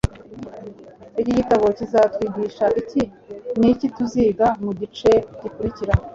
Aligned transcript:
iki 1.21 1.31
gitabo 1.39 1.65
kizatwigisha 1.77 2.65
iki 2.81 3.01
ni 3.59 3.67
iki 3.73 3.87
tuziga 3.95 4.47
mu 4.63 4.71
gice 4.79 5.11
gikurikira 5.41 5.93